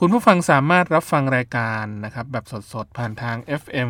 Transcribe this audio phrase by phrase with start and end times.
[0.00, 3.88] คุณผู้ฟังสามารถรับฟังรายการนะครับแบบสดๆ ผ่านทาง FM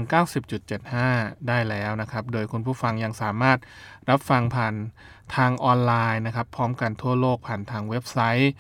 [0.73, 3.59] 90.75 ได้แล้วนะครับ โดยคุณผู้ฟังยังสามารถ
[4.11, 4.75] รับฟังผ่าน
[5.37, 8.53] ทางออนไลน์นะครับ พร้อมกันทั่วโลกผ่านทางเว็บไซต์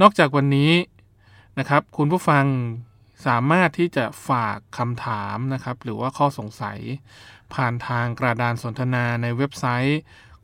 [0.00, 0.72] นอกจากวันนี้
[1.58, 2.44] นะครับ คุณผู้ฟัง
[3.26, 6.78] สามารถที่จะฝากคำถามนะครับ หรือว่าข้อสงสัย
[7.54, 10.00] ผ่านทางกระดานสนทนาในเว็บไซต์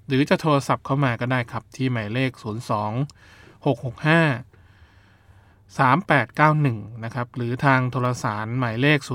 [0.07, 2.41] หรือจะโทรศัพท์เข้ามาก็ได้ครับ ที่หมายเลข 02
[3.65, 4.49] 665
[5.77, 9.09] 3891 นะครับ หรือทางโทรสารหมายเลข 02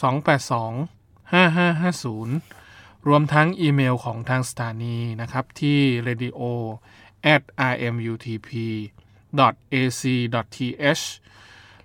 [0.00, 2.63] 282 5550
[3.08, 6.38] รวมทั้งอีเมลของทางสถานีนะครับที่ radio
[7.34, 8.50] at rmutp
[9.72, 10.02] ac
[10.54, 11.04] th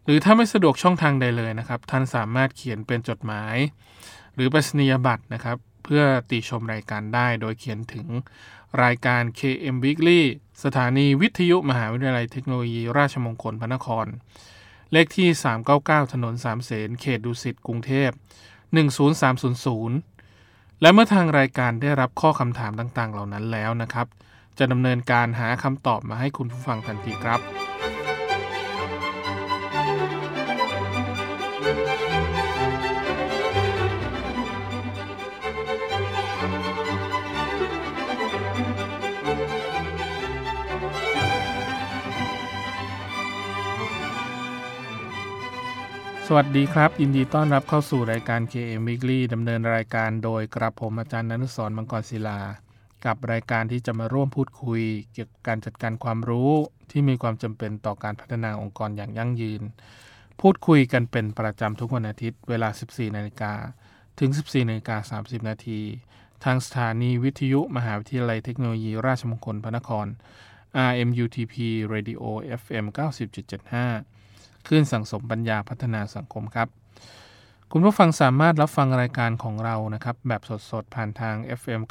[0.04, 3.56] หรือถ้าไม่สะดวกช่องทางใดเลยนะครับ ท่านสามารถเขียนเป็นจดหมาย
[4.34, 8.08] หรือไปรษณียบัตรนะครับ เพื่อติชมรายการได้โดยเขียนถึง
[8.84, 10.22] รายการ KM Weekly
[10.64, 14.06] สถานีวิทยุมหาวิทยาลัยเทคโนโลยีราชมงคลพระนคร
[14.92, 15.30] เลขที่
[15.72, 18.10] 399 ถนนสามเสนเขตดุสิตกรุงเทพ
[18.94, 20.19] 10300
[20.82, 24.08] และเมื่อทางรายการได้รับข้อคำถามต่างๆ เหล่านั้นแล้วนะครับ
[24.58, 27.40] จะดำเนินการหาคำตอบมาให้คุณผู้ฟังทันทีครับ
[46.32, 52.40] สวัสดีครับ ยินดีต้อนรับเข้าสู่รายการ KM Weekly ดำเนินรายการโดยกระผมอาจารย์นันทศรมังกรศิลา
[53.06, 54.82] กับรายการที่จะมาร่วมพูดคุย
[55.14, 56.52] เกี่ยวกับการจัดการความรู้
[56.92, 59.62] ที่มีความจำเป็นต่อการพัฒนาองค์กรอย่างยั่งยืน
[60.42, 63.54] พูดคุยกันเป็นประจำทุกวันอาทิตย์เวลา 14 นาฬิกา
[64.20, 65.80] ถึง 14นาฬิกา30 นาที
[66.44, 70.08] ทางสถานีวิทยุมหาวิทยาลัยเทคโนโลยีราชมงคลพระนคร
[70.90, 71.56] RMUTP
[71.94, 72.22] Radio
[72.62, 74.19] FM 90.75
[74.68, 76.68] คลื่นสังสมปัญญาพัฒนาสังคมครับ
[77.72, 81.82] คุณผู้ฟังสามารถรับฟังรายการของเรานะครับ แบบสดๆ ผ่านทาง FM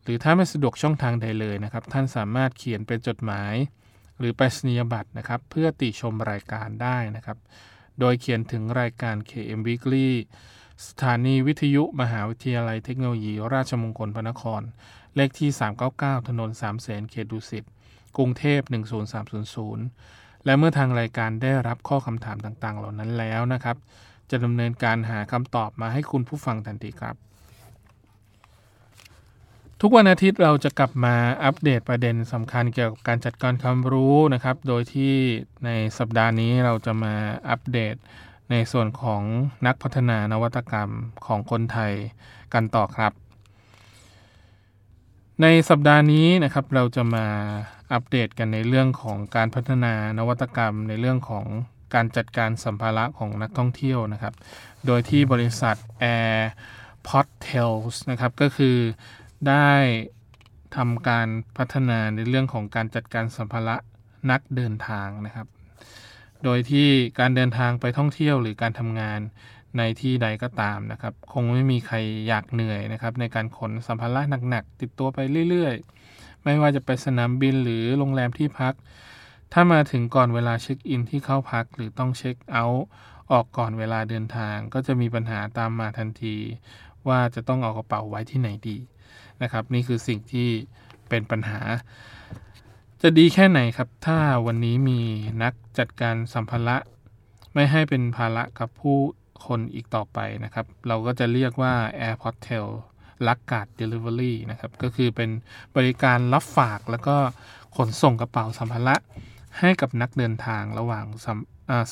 [0.02, 3.54] หรือถ้าไม่สะดวกช่องทางใดเลยนะครับ ท่านสามารถเขียนเป็นจดหมาย
[4.18, 7.38] หรือไปรษณียบัตรนะครับ เพื่อติชมรายการได้นะครับ
[8.00, 10.08] โดยเขียนถึงรายการ KM Weekly
[10.86, 14.62] สถานีวิทยุมหาวิทยาลัยเทคโนโลยี ราชมงคลพระนคร
[15.16, 15.50] เลขที่
[15.90, 17.64] 399 ถนนสามเสนเขตดุสิต
[18.16, 18.60] กรุงเทพ
[19.46, 23.76] 10300 และเมื่อทางรายการได้รับข้อคำถามต่างๆ เหล่านั้นแล้วนะครับ
[24.30, 27.16] จะดำเนินการหาคำตอบมาให้คุณผู้ฟังทันทีครับ
[29.80, 31.14] ทุกวันอาทิตย์เราจะกลับมา
[31.44, 35.14] อัปเดตประเด็นสำคัญเกี่ยวกับการจัดการความรู้นะครับ โดยที่
[35.64, 37.14] ในสัปดาห์นี้เราจะมา
[37.50, 37.94] อัปเดต
[38.50, 39.22] ในส่วนของ
[39.66, 40.90] นักพัฒนานวัตกรรม
[41.26, 41.92] ของคนไทย
[42.54, 43.12] กันต่อครับ
[45.42, 47.26] ในสัปดาห์นี้นะครับเราจะมา
[47.92, 51.46] อัปเดตกันในเรื่องของการพัฒนานวัตกรรม ในเรื่องของ
[51.94, 54.34] การจัดการสัมภาระของนักท่องเที่ยวนะครับ
[54.86, 56.38] โดยที่บริษัท Air
[57.08, 58.76] p o t t e l s นะครับก็คือ
[59.48, 59.70] ได้
[60.76, 63.76] ทำการพัฒนาในเรื่องของการจัดการสัมภาระ
[64.30, 65.46] นักเดินทางนะครับ
[66.44, 66.88] โดยที่
[67.20, 69.20] การเดินทางไปท่องเที่ยวหรือการทำงาน
[69.78, 71.96] ในที่ใดก็ตามนะครับ คงไม่มีใคร
[72.28, 74.20] อยากเหนื่อยนะครับ ในการขนสัมภาระ
[74.50, 75.18] หนักๆติดตัวไป
[75.50, 75.99] เรื่อยๆ
[76.44, 78.74] ไม่ว่าจะไปสนามบินหรือโรงแรมที่พัก
[79.52, 82.84] ถ้ามาถึงก่อนเวลาเช็คอินที่เข้าพักหรือต้องเช็คเอาท์
[83.30, 86.36] ออกก่อนเวลาเดินทาง ก็จะมีปัญหาตามมาทันที
[87.08, 88.78] ว่าจะต้องเอากระเป๋าไว้ที่ไหนดี
[89.42, 90.48] นะครับ นี่คือสิ่งที่
[91.08, 91.60] เป็นปัญหา
[93.02, 95.00] จะดีแค่ไหนครับ ถ้าวันนี้มี
[95.42, 96.76] นักจัดการสัมภาระ
[97.54, 98.96] ไม่ให้เป็นภาระกับผู้
[99.46, 102.66] คนอีกต่อไปนะครับ เราก็จะเรียกว่า Airport t e l
[103.28, 105.30] ลักกาด Delivery นะครับ ก็คือเป็น
[105.76, 107.16] บริการรับฝากแล้วก็
[107.76, 108.96] ขนส่งกระเป๋าสัมภาระ
[109.58, 111.26] ให้กับนักเดินทางระหว่างส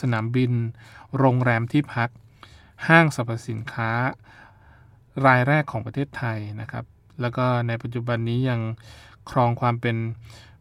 [0.01, 0.53] สนามบิน
[1.19, 2.11] โรงแรมที่พัก
[2.89, 3.91] ห้างสรรพสินค้า
[5.27, 6.85] รายแรกของประเทศไทยนะครับ
[7.21, 8.61] แล้วก็ในปัจจุบันนี้ยัง
[9.31, 9.97] ครองความเป็น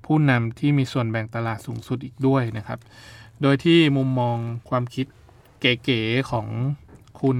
[0.06, 2.80] ผู้นำที่มีส่วนแบ่งตลาดสูงสุดอีกด้วยนะครับ
[3.42, 4.38] โดยที่มุมมอง
[4.70, 5.08] ความคิด
[5.60, 6.48] เก๋ๆของ
[7.22, 7.40] คุณ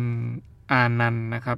[0.72, 1.58] อานันนะครับ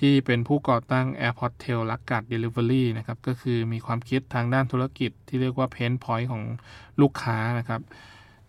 [0.00, 6.42] ที่เป็นผู้ก่อตั้ง Airport t e l ลักกาด Delivery นะครับ ก็คือมีความคิดทางด้านธุรกิจที่เรียกว่า Pain Point ของ
[7.00, 7.80] ลูกค้านะครับ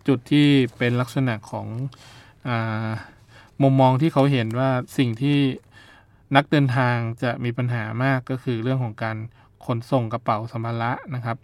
[0.07, 0.47] จุดที่
[0.77, 1.67] เป็นลักษณะของ
[2.47, 2.49] อ
[3.61, 5.37] มุมมองที่เขาเห็นว่าสิ่งที่
[6.35, 9.17] นักเดินทางจะมีปัญหามากก็คือเรื่องของการ
[9.65, 11.37] ขนส่งกระเป๋าสัมภาระนะครับ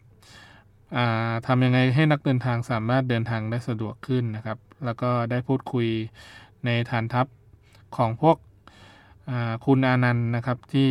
[1.47, 5.87] ทำยังไงให้นักเดินทางสามารถเดินทางได้สะดวกขึ้นนะครับ แล้วก็ได้พูดคุย
[6.65, 7.27] ในฐานทัพ
[7.97, 8.37] ของพวก
[9.65, 10.89] คุณอานันต์นะครับที่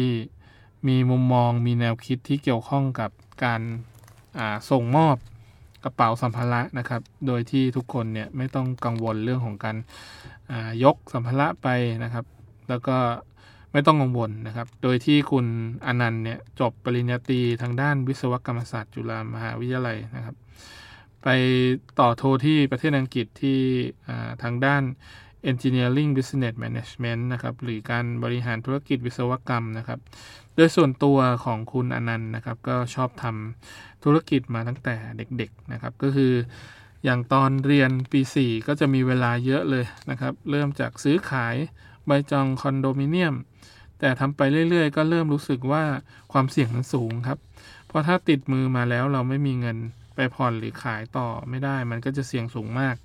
[0.88, 3.11] มีมุมมองมีแนวคิดที่เกี่ยวข้องกับ
[3.44, 3.61] การ
[4.70, 5.17] ส่งมอบ
[5.84, 9.76] กระเป๋าสัมภาระนะครับ โดยที่ทุกคนเนี่ยไม่ต้องกังวลเรื่องของการ
[10.84, 11.69] ยกสัมภาระไป
[12.05, 12.25] นะครับ
[12.69, 12.96] แล้วก็
[13.73, 15.46] ไม่ต้องกังวลนะครับ โดยที่คุณ
[15.87, 20.37] อนันต์เนี่ยจบปริญญาตรีทางด้านวิศวกรรมศาสตร์จุฬามหาวิทยาลัยนะครับ
[21.23, 21.29] ไป
[22.00, 23.61] ต่อโทที่ประเทศอังกฤษที่
[24.43, 24.82] ทางด้าน
[25.50, 30.00] Engineering Business Management นะครับหรือการบริหารธุรกิจวิศวกรรมนะครับ
[30.56, 36.32] โดยส่วนตัวของคุณอนันต์นะครับ ก็ชอบทำธุรกิจมาตั้งแต่เด็กๆนะครับ ก็คือ
[37.04, 41.56] อย่างตอนเรียนปี 4 ก็จะมีเวลาเยอะเลยนะครับ เริ่มจากซื้อขาย
[42.06, 43.34] ใบจองคอนโดมิเนียม
[43.98, 44.40] แต่ทำไป
[44.70, 45.84] เรื่อยๆ ก็เริ่มรู้สึกว่า
[46.32, 47.38] ความเสี่ยงมันสูงครับ
[47.88, 49.78] เพราะถ้าติดมือมาแล้วเราไม่มีเงิน
[50.16, 52.96] ไปผ่อนหรือขายต่อไม่ได้ มันก็จะเสี่ยงสูงมาก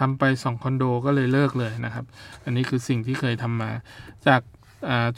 [0.00, 2.04] ทำไป 2 คอนโดก็เลยเลิกเลยนะครับ
[2.44, 3.70] อันนี้คือสิ่งที่เคยทำมา
[4.26, 4.40] จาก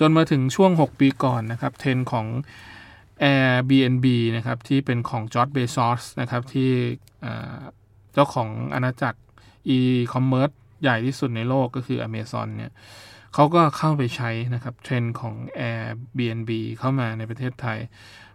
[0.01, 2.27] จนมาถึงช่วง 6 ปีก่อนนะครับ เทรนของ
[3.23, 4.07] Airbnb
[4.37, 6.71] นะครับ ที่เป็นของเจฟฟ์ เบซอสนะครับ ที่
[8.13, 9.21] เจ้าของอาณาจักร
[9.77, 12.73] e-commerce ใหญ่ที่สุดในโลกก็คือ Amazon เนี่ย
[13.35, 15.35] เขาก็เข้าไปใช้นะครับ เทรนของ
[15.69, 17.79] Airbnb เข้ามาในประเทศไทย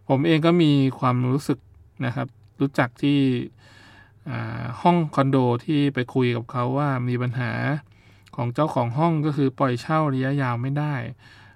[0.10, 1.60] ผมเองก็มีความรู้สึก
[2.06, 2.28] นะครับ
[2.62, 3.20] รู้จักที่
[4.82, 7.52] ห้องคอนโดที่ไปคุยกับเขาว่ามีปัญหา
[8.36, 10.96] ของเจ้าของห้องก็คือปล่อยเช่าระยะยาวไม่ได้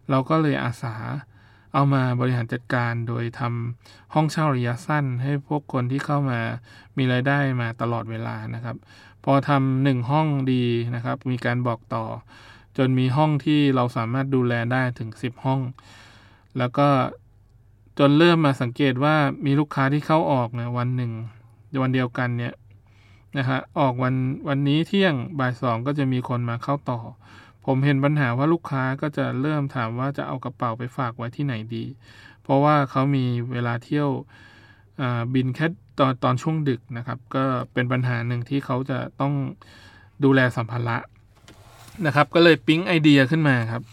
[0.10, 0.96] เราก็เลยอาสา
[1.74, 6.40] เอามาบริหารจัดการโดยทำห้องเช่าระยะสั้น ให้พวกคนที่เข้ามา
[6.98, 8.78] มีรายได้มาตลอดเวลานะครับ
[9.24, 10.66] พอทำหนึ่งห้องดี
[10.96, 12.06] นะครับ มีการบอกต่อ
[12.78, 15.62] จนมีห้องที่เราสามารถดูแลได้ถึง 10 ห้อง
[16.58, 16.88] แล้วก็
[18.00, 19.16] จนเริ่มมาสังเกตว่า
[19.46, 21.12] มีลูกค้าที่เข้าออกเนี่ยวันหนึ่ง
[21.84, 22.54] วันเดียวกันเนี่ย
[23.38, 24.16] นะฮะออกวัน
[24.48, 27.00] วันนี้เที่ยงบ่ายสองก็จะมีคนมาเข้าต่อ
[27.66, 31.86] ผมเห็นปัญหาว่าลูกค้าก็จะเริ่มถามว่าจะเอากระเป๋าไปฝากไว้ที่ไหนดี
[32.44, 34.10] เพราะว่าเขามีเวลาเที่ยว
[35.34, 35.68] บินแค่
[36.00, 37.44] ตอนตอนช่วงดึกนะครับ ก็
[37.74, 39.34] เป็นปัญหาหนึ่งที่เขาจะต้อง
[40.24, 40.98] ดูแลสัมภาระ
[42.06, 43.84] นะครับ ก็เลยปิ๊งไอเดียขึ้นมาครับ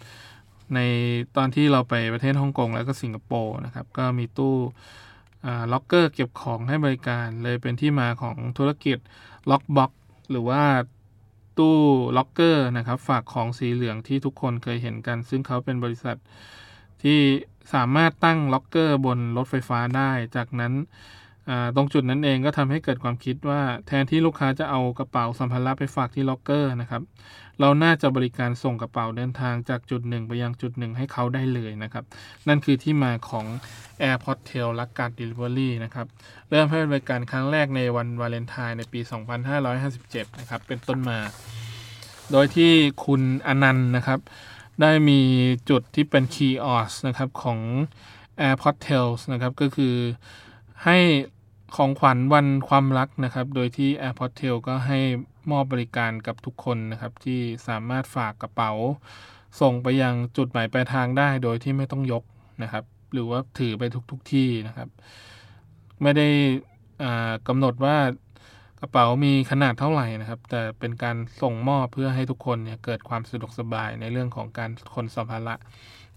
[0.74, 0.80] ใน
[1.36, 4.54] ตอนที่เราไปประเทศฮ่องกงแล้วก็สิงคโปร์นะครับ ก็มีตู้
[5.72, 8.98] ล็อกเกอร์เก็บของให้บริการเลยเป็นที่มาของธุรกิจ
[9.50, 9.90] Lock Box
[10.30, 10.62] หรือว่า
[11.58, 11.76] ตู้
[12.16, 16.16] ล็อกเกอร์นะครับ ฝากของสีเหลืองที่ทุกคนเคยเห็นกัน ซึ่งเขาเป็นบริษัท
[17.02, 17.18] ที่
[17.74, 20.72] สามารถตั้งล็อกเกอร์บนรถไฟฟ้าได้ จากนั้น
[21.76, 27.02] ตรงจุดนั้นเองก็ทำให้เกิดความคิดว่าแทนที่ลูกค้าจะเอากระเป๋าสัมภาระไปฝากที่ล็อกเกอร์นะครับ
[27.60, 32.04] เราน่าจะบริการส่งกระเป๋าเดินทางจากจุดหนึ่งไปยังจุดหนึ่งให้เขาได้เลยนะครับ
[32.48, 33.46] นั่นคือที่มาของ
[34.02, 36.06] Airport t a l ลักการ Delivery นะครับ
[36.50, 39.00] เริ่มให้บริการครั้งแรกในวันวาเลนไทน์ในปี
[39.70, 41.18] 2557 นะครับ เป็นต้นมา
[42.32, 42.72] โดยที่
[43.04, 44.20] คุณอนันต์นะครับ
[44.80, 45.20] ได้มี
[45.70, 47.60] จุดที่เป็นคีย์ออสนะครับของ
[48.40, 49.94] AirPod Tales นะครับก็คือ
[50.84, 50.98] ให้
[51.74, 54.98] ของขวัญวันความรักนะครับ โดยที่ AirPod Tales ก็ให้
[55.50, 58.72] มอบบริการกับทุกคนนะครับ ที่สามารถฝากกระเป๋า
[59.60, 62.24] ส่งไปยังจุดหมายปลายทางได้โดยที่ไม่ต้องยก
[62.62, 64.88] นะครับ หรือว่าถือไปทุกทุกที่นะครับ
[66.02, 66.28] ไม่ได้
[67.48, 67.96] กำหนดว่า
[68.80, 75.54] กระเป๋ามีขนาดเท่าไหร่นะครับ แต่เป็นการส่งมอบเพื่อให้ทุกคนเนี่ยเกิดความสะดวกสบายในเรื่องของการขนสัมภาระ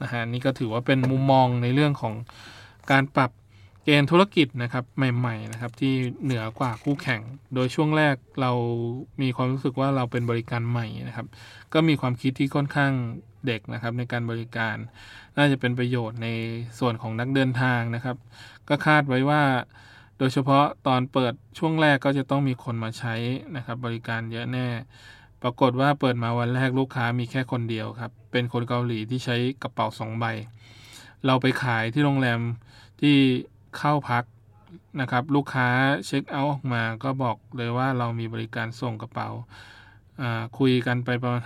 [0.01, 2.13] นะฮะนี่ก็ถือว่าเป็นมุมมองในเรื่องของ
[2.91, 3.31] การปรับ
[3.83, 4.83] เกณฑ์ธุรกิจนะครับ
[5.17, 5.93] ใหม่ๆนะครับที่
[6.23, 7.21] เหนือกว่าคู่แข่ง
[7.53, 8.51] โดยช่วงแรกเรา
[9.21, 11.27] มีความรู้สึกว่าเราเป็นบริการใหม่นะครับ
[11.73, 12.91] ก็มีความคิดที่ค่อนข้าง
[13.47, 14.75] เด็กนะครับในการบริการ
[15.37, 16.27] น่าจะเป็นประโยชน์ใน
[16.79, 18.17] ส่วนของนักเดินทางนะครับ
[18.69, 19.41] ก็คาดไว้ว่า
[20.17, 23.15] โดยเฉพาะตอนเปิดช่วงแรกก็จะต้องมีคนมาใช้
[23.55, 24.67] นะครับ บริการเยอะแน่
[25.43, 30.25] ปรากฏว่าเปิดมาวันแรกลูกค้ามีแค่คนเดียวครับ เป็นคนเกาหลีที่ใช้กระเป๋าสองใบ
[31.25, 32.39] เราไปขายที่โรงแรม
[33.01, 33.17] ที่
[33.77, 34.23] เข้าพัก
[35.01, 35.67] นะครับ ลูกค้า
[36.05, 39.29] เช็คเอาท์ออกมาก็บอกเลยว่าเรามีบริการส่งกระเป๋า
[40.59, 41.43] คุยกันไปประมาณ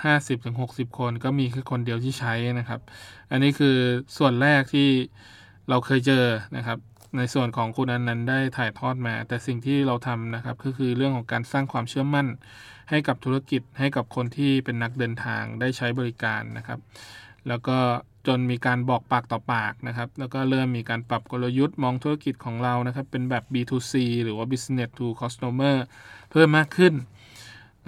[0.47, 2.81] 50-60 คน ก็มีแค่คนเดียวที่ใช้นะครับ
[3.31, 3.77] อันนี้คือ
[4.17, 4.89] ส่วนแรกที่
[5.69, 6.25] เราเคยเจอ
[6.57, 6.77] นะครับ
[7.17, 12.27] ในส่วนของคุณอนันได้ถ่ายทอดมา แต่สิ่งที่เราทำนะครับ ก็คือเรื่องของการสร้างความเชื่อมั่น
[12.89, 16.79] ให้กับธุรกิจให้กับคนที่เป็นนักเดินทางได้ใช้บริการนะครับ
[17.47, 17.77] แล้วก็
[18.27, 25.75] จนมีการบอกปากต่อปากนะครับ แล้วก็เริ่มมีการปรับกลยุทธ์มองธุรกิจของเรานะครับ เป็นแบบ B2C หรือว่า Business to Customer
[26.31, 26.93] เพิ่มมากขึ้น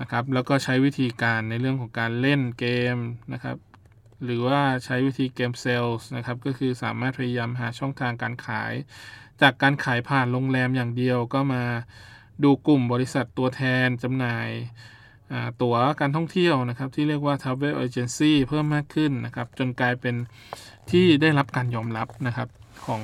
[0.01, 2.65] นะครับ แล้วก็ใช้วิธีการในเรื่องของการเล่นเก
[2.95, 2.97] ม
[3.33, 3.57] นะครับ
[4.23, 8.73] หรือว่าใช้วิธีเกมเซลส์นะครับ ก็คือสามารถพยายามหาช่องทางการขาย
[9.41, 11.63] จากการขายผ่านโรงแรมอย่างเดียวก็มา
[12.43, 14.49] ดูกลุ่มบริษัทตัวแทนจำหน่าย
[15.61, 20.15] ตั๋วการท่องเที่ยวนะครับที่เรียกว่า Travel Agency เพิ่มมากขึ้นนะครับจนกลายเป็น
[20.91, 22.49] ที่ได้รับการยอมรับนะครับ
[22.85, 23.01] ของ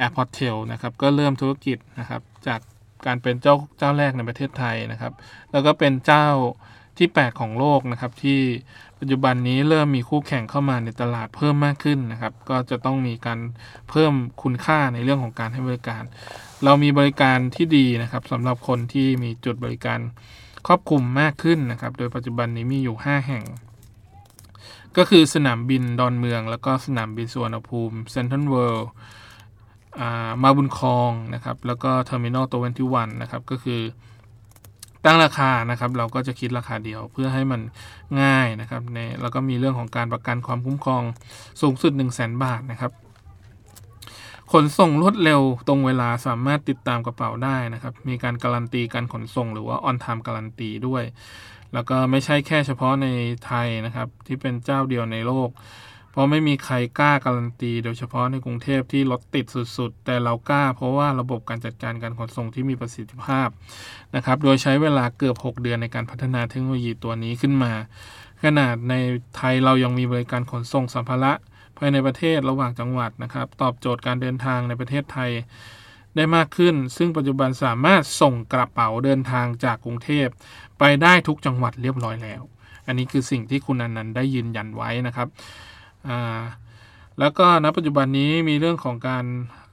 [0.00, 2.60] Airport t a l นะครับก็เริ่มธุรกิจนะครับจาก
[3.06, 5.12] การเป็นเจ้าเจ้าแรกในประเทศไทยนะครับ
[5.52, 6.26] แล้วก็เป็นเจ้า
[6.98, 8.40] ที่ 8 ของโลกนะครับที่
[8.98, 13.38] ปัจจุบันนี้เริ่มมีคู่แข่งเข้ามาในตลาดเพิ่มมากขึ้นนะครับ ก็จะต้องมีการ
[13.90, 16.02] เพิ่มคุณค่าในเรื่องของการให้บริการ
[16.64, 20.00] เรามีบริการที่ดีนะครับสำหรับคนที่มีจุดบริการ
[20.66, 23.44] ครอบคลุมมากขึ้นนะครับ โดยปัจจุบันนี้มีอยู่ 5 แห่ง
[24.96, 28.90] ก็คือสนามบินดอนเมือง แล้วก็สนามบินสุวรรณภูมิเซ็นทรัลเวิลด์
[30.42, 33.80] มาบุญคองนะครับ แล้วก็ Terminal Twenty One นะครับ ก็คือ
[35.04, 37.60] ตั้งราคานะครับ เราก็จะคิดราคาเดียวเพื่อให้มัน
[38.22, 41.02] ง่ายนะครับในแล้วก็มีเรื่องของการประกันความคุ้มครอง
[41.60, 42.92] สูงสุด 1 0 0 0 0 บาทนะครับ
[44.52, 51.04] ขนส่งรวดเร็วตรงเวลาสามารถติดตามกระเป๋าได้นะครับ มีการการันตีการขนส่งหรือว่าออนไทม์การันตีด้วย
[51.72, 53.06] แล้วก็ไม่ใช่แค่เฉพาะใน
[53.46, 55.50] ไทยนะครับ ที่เป็นเจ้าเดียวในโลก
[56.10, 63.48] เพราะไม่มีใครกล้าการันตี โดยเฉพาะในกรุงเทพที่รถติดสุด ๆ แต่เรากล้า เพราะว่าระบบการจัดการการขนส่งที่มีประสิทธิภาพ
[64.16, 67.72] นะครับ โดยใช้เวลาเกือบ 6 เดือนในการพัฒนาเทคโนโลยีตัวนี้ขึ้นมา
[68.44, 68.94] ขนาดใน
[69.36, 71.32] ไทยเรายังมีบริการขนส่งสัมภาระ
[71.82, 75.30] ภายในประเทศระหว่างจังหวัดนะครับ ตอบโจทย์การเดินทางในประเทศไทย
[76.16, 80.26] ได้มากขึ้น ซึ่งปัจจุบันสามารถส่งกระเป๋าเดินทางจากกรุงเทพ
[80.78, 82.42] ไปได้ทุกจังหวัดเรียบร้อยแล้ว
[82.86, 85.28] อันนี้คือสิ่งที่คุณอนันต์ได้ยืนยันไว้นะครับ
[87.18, 89.24] แล้วก็ณปัจจุบันนี้มีเรื่องของการ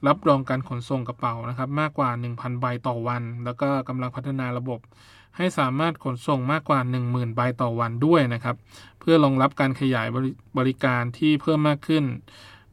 [0.08, 4.80] รับรองการขนส่งกระเป๋านะครับ มากกว่า 1,000 ใบต่อวัน แล้วก็กำลังพัฒนาระบบ
[5.38, 8.56] ให้สามารถขนส่งมากกว่า 10,000 ใบต่อวันด้วยนะครับ
[9.00, 10.06] เพื่อรองรับการขยาย
[10.58, 12.04] บริการที่เพิ่มมากขึ้น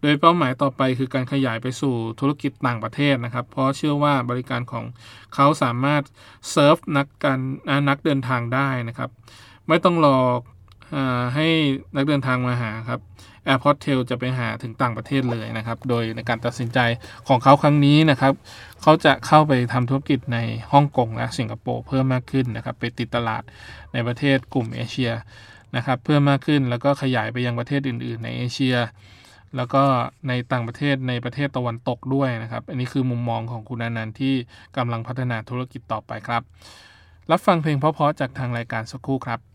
[0.01, 4.85] โดยเป้าหมายต่อไปคือการขยายไปสู่ธุรกิจต่างประเทศนะครับ เพราะเชื่อว่าบริการของ
[5.35, 6.03] เขาสามารถ
[6.51, 7.39] เซิร์ฟนักการ
[7.89, 9.09] นักเดินทางได้นะครับ
[9.67, 10.17] ไม่ต้องรอ
[10.95, 10.97] อ
[11.35, 11.47] ให้
[11.95, 12.99] นักเดินทางมาหาครับ
[13.47, 16.79] Airport t a l จะไปหาถึงต่างประเทศเลยนะครับ โดยในการตัดสินใจ
[17.27, 18.33] ของเขาครั้งนี้นะครับ
[18.81, 20.37] เขาจะเข้าไปทำธุรกิจใน
[20.71, 23.43] ฮ่องกงและสิงคโปร์เพิ่มมากขึ้นนะครับ ไปติดตลาด
[23.93, 25.11] ในประเทศกลุ่มเอเชีย
[25.75, 28.75] นะครับ เพิ่มมากขึ้นแล้วก็ขยายไปยังประเทศอื่น ๆ ในเอเชีย
[29.55, 29.83] แล้วก็
[30.27, 34.35] ในต่างประเทศในประเทศตะวันตกด้วยนะครับ อันนี้คือมุมมองของคุณอนันต์ที่
[34.77, 36.41] กำลังพัฒนาธุรกิจต่อไปครับ
[37.31, 39.54] รับฟังเพลงเพราะๆจากทางรายการสักครู่ครับ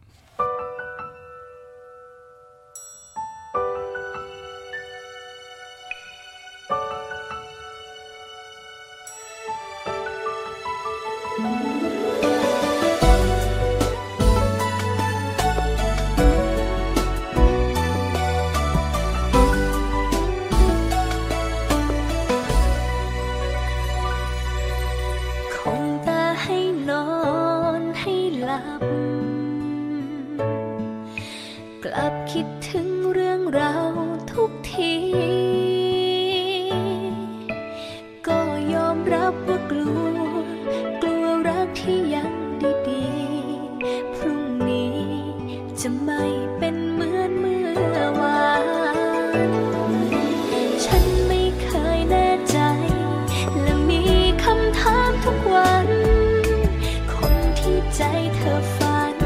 [58.51, 59.17] ธอฝัน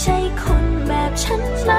[0.00, 0.06] ใจ
[0.40, 1.70] คนแบบฉันไหม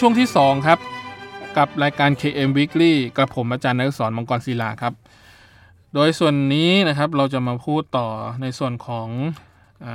[0.00, 0.78] ช่วงที่ 2 ครับ
[1.56, 4.94] กับรายการ KM Weekly กับผมอาจารย์นักสอนมังกรศิลาครับ
[5.94, 8.08] โดยส่วนนี้นะครับเราจะมาพูดต่อ
[8.42, 9.08] ในส่วนของ
[9.86, 9.88] อ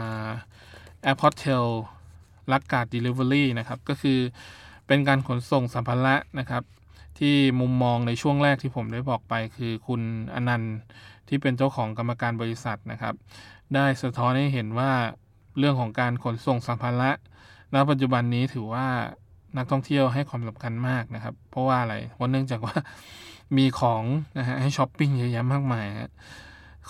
[1.06, 1.66] Airport Tel
[2.52, 4.20] ลักกาด Delivery นะครับ ก็คือ
[4.88, 6.64] เป็นการขนส่งสัมภาระนะครับ
[7.20, 10.02] ที่มุมมองในช่วงแรกที่ผมได้บอกไป คือคุณ
[10.34, 10.76] อนันต์
[11.28, 13.14] ที่เป็นเจ้าของกรรมการบริษัทนะครับ
[13.76, 14.92] ได้สะท้อนให้เห็นว่า
[15.58, 17.12] เรื่องของการขนส่งสัมภาระ
[17.74, 18.88] ณปัจจุบันนี้ถือว่า
[19.58, 22.76] นักท่องเที่ยวให้ความสำคัญมากนะครับ เพราะว่าอะไรเพราะเนื่องจากว่า
[23.58, 24.04] มีของ
[24.38, 26.12] นะฮะให้ช้อปปิ้งเยอะแยะมากมายฮะ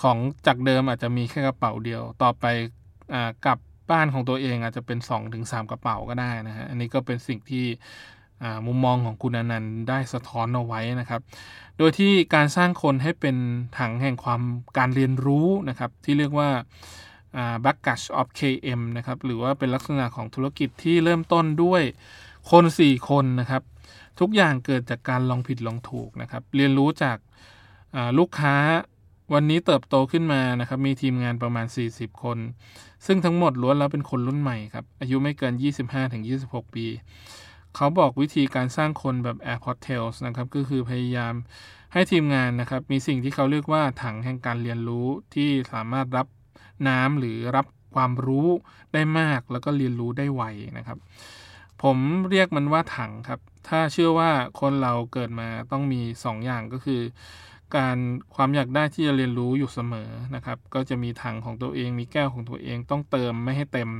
[0.02, 2.44] ของจากเดิมอาจจะมีแค่กระเป๋าเดียว ต่อไป
[3.14, 3.58] อ่ากลับ
[3.90, 7.66] บ้านของตัวเองอาจจะเป็น2อถึงสกระเป๋าก็ได้นะฮะอันนี้ก็เป็นสิ่งที่
[8.42, 11.20] อ่ามุมมองของคุณอนันต์ได้สะท้อนเอาไว้นะครับ
[11.78, 13.36] โดยที่การสร้างคนให้เป็น
[13.78, 14.40] ถังแห่งความ
[14.78, 16.48] การเรียนรู้นะครับ ที่เรียกว่า
[17.64, 21.82] baggage of KM นะครับ หรือว่าเป็นลักษณะของธุรกิจที่เริ่มต้นด้วย
[22.50, 23.62] คน4คนนะครับ
[24.20, 27.16] ทุกอย่างเกิดจากการลองผิดลองถูกนะครับ เรียนรู้จาก
[28.18, 28.56] ลูกค้า
[29.34, 32.38] วันนี้เติบโตขึ้นมานะครับ มีทีมงานประมาณ 40 คน
[33.06, 35.54] ซึ่งทั้งหมดล้วนแล้วเป็นคนรุ่นใหม่ครับ อายุไม่เกิน
[36.14, 36.86] 25-26 ปี
[37.76, 41.34] เขาบอกวิธีการสร้างคนแบบ Airport Tales นะครับ ก็คือพยายาม
[41.92, 46.26] ให้ทีมงานนะครับ มีสิ่งที่เขาเรียกว่าถังแห่งการเรียนรู้ที่สามารถรับ
[46.88, 48.48] น้ำหรือรับความรู้
[48.94, 50.42] ได้มากแล้วก็เรียนรู้ได้ไว
[50.78, 50.98] นะครับ
[51.82, 51.98] ผม
[52.30, 57.00] เรียกมันว่าถังครับ ถ้าเชื่อว่าคนเราเกิดมาต้องมี2ออย่างก็คือ
[57.76, 57.98] การ
[58.34, 63.90] ความอยากได้ที่จะเรียนรู้อยู่เสมอนะครับ ก็จะมีถังของตัวเอง มีแก้วของตัวเองต้องเติมไม่ให้เต็ม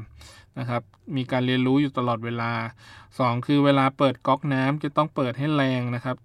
[0.59, 0.83] นะครับ
[1.17, 2.53] มีการเรียนรู้อยู่ตลอดเวลา
[3.01, 6.17] 2 คือเวลาเปิดก๊อกน้ำจะต้องเปิดให้แรงนะครับ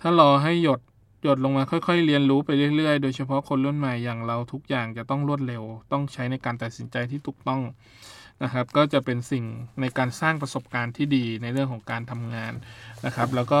[0.00, 0.80] ถ้ารอให้หยด
[1.22, 5.62] หยดลงมาค่อยๆ เรียนรู้ไปเรื่อยๆ โดยเฉพาะคนรุ่นใหม่อย่างเราทุกอย่างจะต้องรวดเร็ว
[5.92, 7.62] ต้องใช้ในการตัดสินใจที่ถูกต้อง
[8.42, 9.44] นะครับ ก็จะเป็นสิ่ง
[9.80, 12.52] ในการสร้างประสบการณ์ที่ดีในเรื่องของการทำงาน
[13.06, 13.60] นะครับ แล้วก็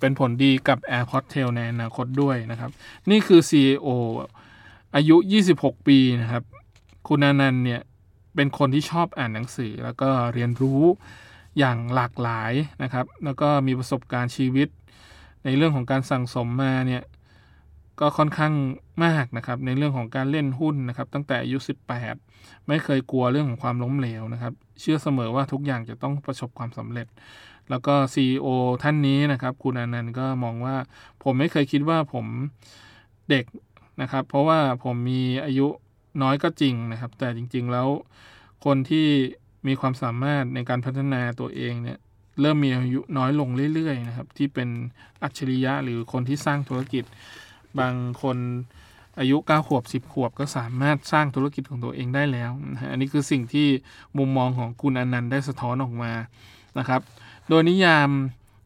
[0.00, 2.70] เป็นผลดีกับ Airport Tail ในอนาคตด้วยนะครับ
[3.10, 3.88] นี่คือ CEO
[4.96, 5.16] อายุ
[5.52, 6.42] 26 ปีนะครับ
[7.08, 7.80] คุณอนันต์เนี่ย
[8.36, 10.82] เป็นคนที่ชอบอ่านหนังสือ แล้วก็เรียนรู้
[11.58, 14.68] อย่างหลากหลายนะครับ แล้วก็มีประสบการณ์ชีวิต
[15.44, 17.02] ในเรื่องของการสั่งสมมาเนี่ย
[18.00, 18.52] ก็ค่อนข้าง
[19.04, 21.58] มากนะครับในเรื่องของการเล่นหุ้นนะครับ ตั้งแต่อายุ
[22.12, 27.06] 18 ไม่เคยกลัวเรื่องของความล้มเหลวนะครับ เชื่อเสมอว่าทุกอย่างจะต้องประสบความสำเร็จ
[27.70, 28.46] แล้วก็ CEO
[28.82, 30.76] ท่านนี้นะครับ คุณอนันต์ก็มองว่า
[31.22, 32.26] ผมไม่เคยคิดว่าผม
[33.30, 33.44] เด็ก
[34.00, 35.66] นะครับ เพราะว่าผมมีอายุ
[36.22, 37.88] น้อยก็จริงนะครับ แต่จริง ๆแล้ว
[38.64, 39.06] คนที่
[39.66, 41.98] มีความสามารถในการพัฒนาตัวเองเนี่ย
[42.40, 44.68] เริ่มมีอายุน้อยลงเรื่อยๆนะครับที่เป็น
[45.22, 47.04] อัจฉริยะหรือคนที่สร้างธุรกิจ
[47.80, 48.38] บางคน
[49.18, 53.68] อายุ9ขวบ 10 ขวบก็สามารถสร้างธุรกิจของตัวเองได้แล้วนะฮะอันนี้คือสิ่งที่
[54.18, 56.12] มุมมองของคุณอนันต์ได้สะท้อนออกมา
[56.78, 57.00] นะครับ
[57.48, 58.08] โดยนิยาม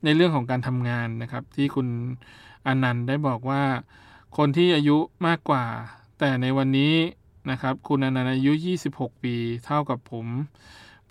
[0.05, 1.89] ในเรื่องของการทำงานนะครับ ที่คุณ
[2.67, 3.63] อนันต์ได้บอกว่า
[4.37, 5.65] คนที่อายุมากกว่า
[6.19, 6.95] แต่ในวันนี้
[7.51, 8.53] นะครับ คุณอนันต์อายุ
[8.89, 10.27] 26 ปีเท่ากับผม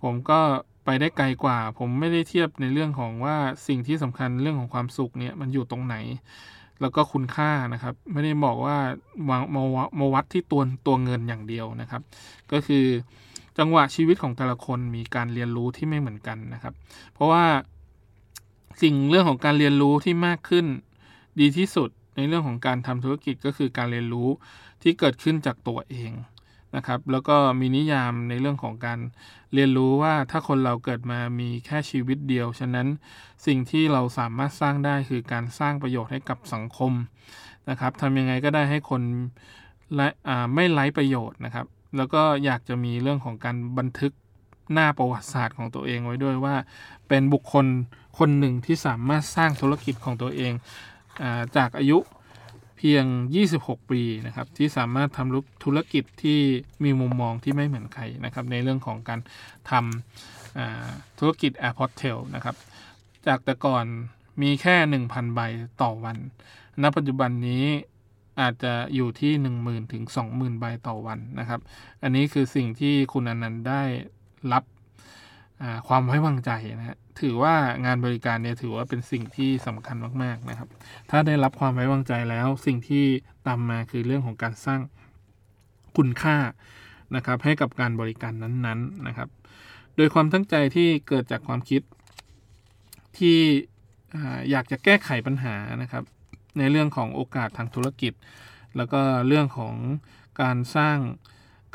[0.01, 0.39] ผมก็
[0.86, 3.36] ไปได้ไกลกว่า ผมไม่ได้เทียบในเรื่องของว่า
[3.67, 5.95] สิ่งที่สำคัญเรื่องของความสุขเนี่ยมันอยู่ตรงไหน
[6.81, 8.77] แล้วก็คุณค่านะครับ ไม่ได้บอกว่า
[9.29, 9.63] มามา
[9.99, 12.01] มาวัดที่ตัวตัวเงินอย่างเดียวนะครับ
[12.51, 12.85] ก็คือ
[13.57, 16.73] จังหวะชีวิตของแต่ละคนมีการเรียนรู้ที่ไม่เหมือนกันนะครับ
[17.13, 17.45] เพราะว่า
[18.81, 20.65] สิ่งเรื่องของการเรียนรู้ที่มากขึ้น
[21.39, 24.29] ดีที่สุดในเรื่องของการทำธุรกิจก็คือการเรียนรู้
[24.81, 26.11] ที่เกิดขึ้นจากตัวเอง
[26.75, 28.99] นะครับแล้วก็มีนิยามในเรื่องของการ
[29.53, 32.88] เรียนรู้ว่าถ้าคนเราเกิดมามีแค่ชีวิตเดียว ฉะนั้น
[33.45, 36.93] สิ่งที่เราสามารถสร้างได้คือการสร้างประโยชน์ให้กับสังคม
[37.69, 39.01] นะครับทำยังไงก็ได้ให้คน
[39.95, 40.08] และ
[40.53, 41.65] ไม่ไร้ประโยชน์นะครับ
[41.97, 44.12] แล้วก็อยากจะมีเรื่องของการบันทึก
[44.73, 46.56] หน้าประวัติศาสตร์ของตัวเองไว้ด้วยว่า
[47.08, 47.65] เป็นบุคคล
[48.17, 50.53] คนหนึ่งที่สามารถสร้างธุรกิจของตัวเอง
[51.21, 51.23] อ
[51.58, 51.97] จากอายุ
[52.77, 53.05] เพียง
[53.47, 56.39] 26 ปีนะครับที่สามารถทำธุรกิจที่
[56.83, 59.19] มีมุมมองที่ไม่เหมือนใครนะครับในเรื่องของการ
[59.71, 62.55] ทำธุรกิจ Airport Tail นะครับ
[63.27, 63.85] จากแต่ก่อน
[64.41, 64.75] มีแค่
[65.07, 65.39] 1,000 ใบ
[65.81, 66.17] ต่อวัน
[66.81, 67.65] ณ ปัจจุบันนี้
[68.41, 69.31] อาจจะอยู่ที่
[69.63, 71.59] 10,000 ถึง 20,000 ใบต่อวันนะครับ
[72.03, 73.83] อันนี้คือสิ่งที่คุณอนันต์ได้
[74.53, 74.63] รับ
[75.87, 80.69] ความไว้วางใจนะฮะ ถือว่างานบริการเนี่ยถือว่าเป็นสิ่งที่สำคัญมากๆนะครับ
[81.10, 83.06] ถ้าได้รับความไว้วางใจแล้วสิ่งที่
[83.47, 84.80] ตามมาคือเรื่องของการสร้าง
[85.97, 86.38] คุณค่า
[87.15, 89.30] นะครับให้กับการบริการนั้นๆนนนะครับ
[89.95, 91.82] โดยความตั้งใจที่เกิดจากความคิด
[93.17, 93.38] ที่
[94.51, 96.03] อยากจะแก้ไขปัญหานะครับ
[96.58, 98.13] ในเรื่องของโอกาสทางธุรกิจ
[98.77, 99.75] แล้วก็เรื่องของ
[100.41, 100.97] การสร้าง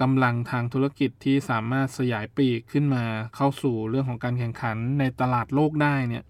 [0.00, 3.04] กำลังทางธุรกิจที่สามารถสยายปีกขึ้นมา
[3.36, 6.24] เข้าสู่เรื่องของการแข่งขันในตลาดโลกได้เนี่ย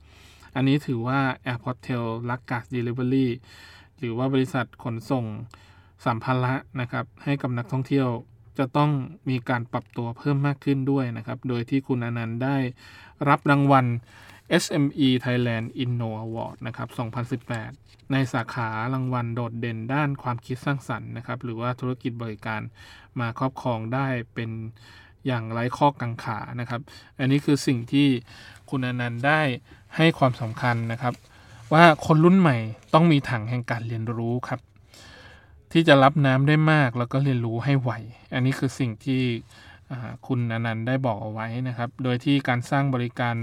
[0.54, 3.28] อันนี้ถือว่า Airport Tail l u g a s Delivery
[3.98, 5.24] หรือว่าบริษัทขนส่ง
[6.04, 8.08] สัมภาระนะครับ ให้กับนักท่องเที่ยว
[8.58, 8.90] จะต้อง
[9.28, 12.56] มีการปรับตัวเพิ่มมากขึ้นด้วยนะครับ โดยที่คุณอนันต์ได้
[13.28, 13.86] รับรางวัล
[14.62, 16.88] SME Thailand Inno Award นะครับ
[17.54, 22.60] 2018 ในสาขารางวัลโดดเด่นด้านความคิดสร้างสรรค์นะครับ หรือว่าธุรกิจบริการ
[23.20, 24.50] มาครอบครองได้เป็น
[25.26, 26.80] อย่างไร้ข้อกังขานะครับ
[27.18, 28.08] อันนี้คือสิ่งที่
[28.70, 29.40] คุณอนันต์ได้
[29.96, 31.14] ให้ความสำคัญนะครับ
[31.72, 32.56] ว่าคนรุ่นใหม่
[32.94, 34.60] ต้องมีถังแห่งการเรียนรู้ครับ
[35.72, 37.90] ที่จะรับน้ำได้มากแล้วก็เรียนรู้ให้ไว
[38.34, 39.22] อันนี้คือสิ่งที่
[40.26, 43.36] คุณอนันต์ได้บอกเอาไว้นะครับ โดยที่การสร้างบริการ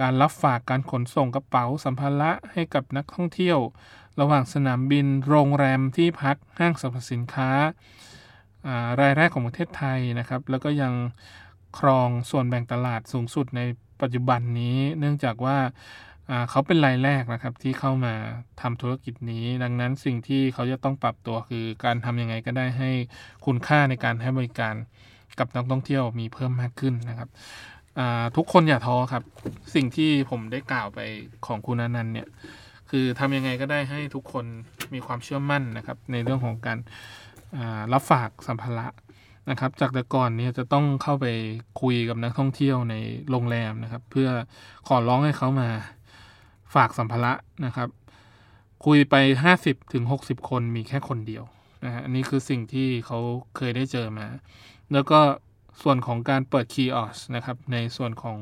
[0.00, 3.58] การรับฝากการขนส่งกระเป๋าสัมภาระให้กับนักท่องเที่ยว
[4.20, 7.50] ระหว่างสนามบิน โรงแรมที่พักห้างสรรพสินค้า
[9.00, 10.92] รายแรกของประเทศไทยนะครับ แล้วก็ยัง
[11.78, 13.60] ครองส่วนแบ่งตลาดสูงสุดใน
[14.00, 15.58] ปัจจุบันนี้ เนื่องจากว่า
[16.50, 18.14] เขาเป็นรายแรกนะครับที่เข้ามา
[18.60, 22.90] ทำธุรกิจนี้ ดังนั้นสิ่งที่เขาจะต้องปรับตัวคือการทำยังไงก็ได้ให้
[23.46, 24.74] คุณค่าในการให้บริการ
[25.38, 27.28] กับนักท่องเที่ยวมีเพิ่มมากขึ้นนะครับ
[28.36, 29.22] ทุกคนอย่าท้อครับ
[29.74, 31.00] สิ่งที่ผมได้กล่าวไป
[31.46, 32.28] ของคุณอนันต์เนี่ย
[32.90, 34.44] คือทำยังไงก็ได้ให้ทุกคน
[34.94, 36.78] มีความเชื่อมั่นนะครับ ในเรื่องของการ
[37.92, 38.86] รับฝากสัมภาระ
[39.50, 41.26] นะครับ จากแต่ก่อนเนี่ยจะต้องเข้าไป
[41.80, 42.94] คุยกับนักท่องเที่ยวใน
[43.30, 44.28] โรงแรมนะครับ เพื่อ
[44.88, 45.68] ขอร้องให้เขามา
[46.74, 47.32] ฝากสัมภาระ
[47.66, 47.88] นะครับ
[48.86, 49.14] คุยไป
[49.54, 51.44] 50ถึง60คนมีแค่คนเดียว
[51.84, 53.18] นะฮะอันนี้คือสิ่งที่เขา
[53.56, 54.26] เคยได้เจอมา
[54.92, 55.20] แล้วก็
[55.82, 58.38] ส่วนของการเปิดคีย์ออสนะครับในส่วนของ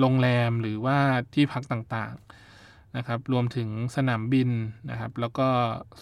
[0.00, 0.98] โรงแรมหรือว่า
[1.34, 4.50] ที่พักต่างๆนะครับรวมถึงสนามบิน
[4.90, 5.48] นะครับ แล้วก็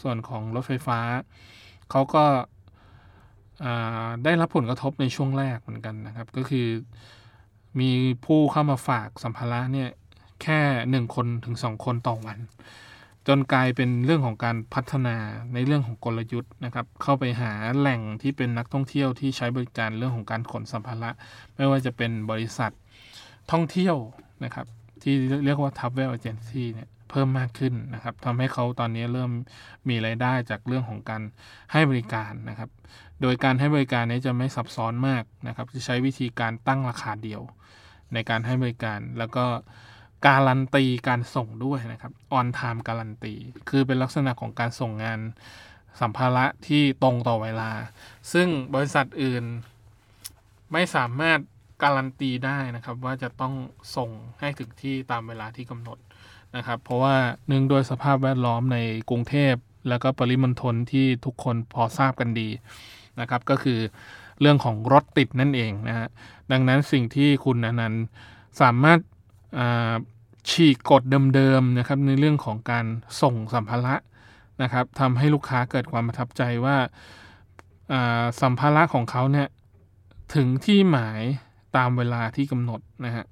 [0.00, 0.98] ส่วนของรถไฟฟ้า
[1.90, 2.24] เขาก็
[4.24, 6.68] ได้รับผลกระทบในช่วงแรกเหมือนกันนะครับ ก็คือ
[7.80, 7.90] มี
[8.24, 9.90] ผู้เข้ามาฝากสัมภาระเนี่ย
[10.42, 10.60] แค่
[10.90, 12.38] หนึ่งคนถึงสองคนต่อวัน
[13.28, 15.16] จนกลายเป็นเรื่องของการพัฒนา
[15.54, 21.10] ในเรื่องของกลยุทธ์นะครับ เข้าไปหาแหล่งที่เป็นนักท่องเที่ยวที่ใช้บริการเรื่องของการขนสัมภาระ
[21.56, 22.72] ไม่ว่าจะเป็นบริษัท
[23.52, 23.96] ท่องเที่ยว
[24.44, 24.66] นะครับ
[25.02, 29.30] ที่เรียกว่า Travel Agency เนี่ยเพิ่มมากขึ้นนะครับทำให้เขาตอนนี้เริ่ม
[29.88, 31.22] มีไรายได้จากเรื่องของการ
[31.72, 32.70] ให้บริการนะครับ
[33.22, 37.42] โดยการให้บริการนี้จะไม่ซับซ้อนมากนะครับจะใช้วิธีการตั้งราคาเดียว
[38.14, 39.44] ในการให้บริการแล้วก็
[40.26, 43.34] การันตีการส่งด้วยนะครับออนไทม์การันตี
[43.68, 45.20] คือเป็นลักษณะของการส่งงาน
[46.00, 47.70] สัมภาระที่ตรงต่อเวลา
[48.32, 49.44] ซึ่งบริษัทอื่น
[50.72, 51.38] ไม่สามารถ
[51.82, 53.54] การันตีได้นะครับ ว่าจะต้อง
[53.96, 54.10] ส่ง
[54.40, 55.98] ให้ถึงที่ตามเวลาที่กำหนด
[56.56, 57.16] นะครับ เพราะว่า
[57.48, 58.78] หนึ่งโดยสภาพแวดล้อมใน
[59.10, 59.54] กรุงเทพ
[59.88, 62.48] แล้วก็ปริมณฑลที่ทุกคนพอทราบกันดี
[63.20, 63.78] นะครับ ก็คือ
[64.40, 66.08] เรื่องของรถติดนั่นเองนะฮะ
[66.52, 68.04] ดังนั้นสิ่งที่คุณอนันต์
[68.60, 68.98] สามารถ
[70.50, 71.02] ฉีกกฎ
[71.34, 72.86] เดิมๆนะครับในเรื่องของการ
[73.22, 73.94] ส่งสัมภาระ
[74.62, 76.76] นะครับทำให้ลูกค้าเกิดความประทับใจว่า
[78.42, 79.48] สัมภาระของเขาเนี่ย
[80.34, 81.22] ถึงที่หมาย
[81.76, 83.24] ตามเวลาที่กำหนดนะฮะ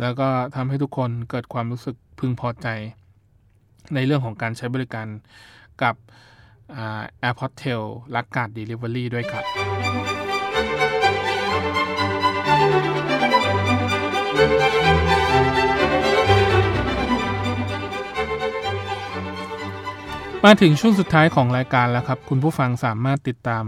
[0.00, 2.68] แล้วก็ทำให้ทุกคนเกิดความรู้สึกพึงพอใจ
[3.94, 5.06] ในเรื่องของการใช้บริการ
[5.82, 5.94] กับ
[7.26, 7.82] Airport Tail
[8.16, 10.29] ลักการ Delivery ด้วยครับ
[20.46, 23.64] มาถึงช่วงสุดท้ายของรายการแล้วครับ คุณผู้ฟังสามารถติดตาม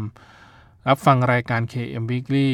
[0.89, 2.51] รับฟังรายการ KM Weekly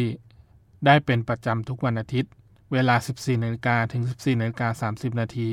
[0.86, 2.32] ได้เป็นประจำทุกวันอาทิตย์
[2.72, 5.52] เวลา 14นาฬิกาถึง 14นาฬิกา30 นาที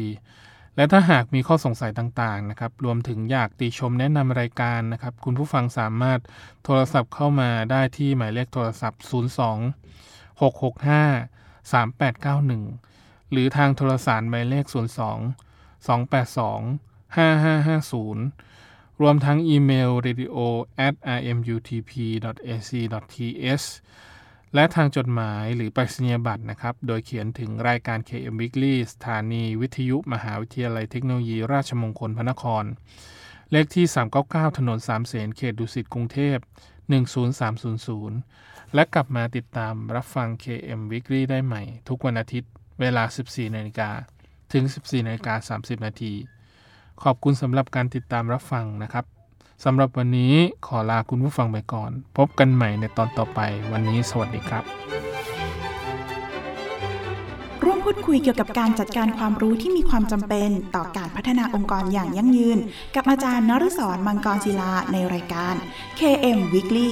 [0.76, 6.20] และถ้าหากมีข้อสงสัยต่างๆนะครับ รวมถึงอยากติชมแนะนำรายการนะครับ คุณผู้ฟังสามารถ
[6.64, 9.12] โทรศัพท์เข้ามาได้ที่หมายเลขโทรศัพท์ 02
[10.42, 14.76] 665 3891 หรือทางโทรสารหมายเลข 02
[15.88, 18.55] 282 5550
[19.02, 20.38] รวมทั้งอีเมล radio
[20.88, 21.92] at rmutp
[22.48, 22.72] ac
[23.54, 23.68] th
[24.56, 32.64] และทางจดหมายหรือไปรษณียบัตรนะครับ โดยเขียนถึงรายการ KM Weekly สถานีวิทยุมหาวิทยาลัยเทคโนโลยีราชมงคลพระนคร
[33.52, 33.86] เลขที่
[34.22, 36.38] 399 ถนนสามเสนเขตดุสิตกรุงเทพ
[37.36, 43.90] 10300 และกลับมาติดตามรับฟัง KM Weekly ได้ใหม่ ทุกวันอาทิตย์ เวลา 14นาฬิกา
[44.54, 46.14] ถึง 14นาฬิกา30นาที
[47.04, 49.06] ขอบคุณสำหรับการติดตามรับฟังนะครับ
[49.64, 50.34] สำหรับวันนี้
[50.68, 53.40] ขอลาคุณผู้ฟังไปก่อน พบกันใหม่ในตอนต่อไป
[53.72, 54.64] วันนี้สวัสดีครับ
[57.64, 62.58] ร่วมพูดคุยเกี่ยวกับการจัดการความรู้ที่มีความจำเป็น ต่อการพัฒนาองค์กรอย่างยั่งยืน
[62.96, 65.56] กับอาจารย์นฤศรมังกรศิลาในรายการ
[66.00, 66.92] KM Weekly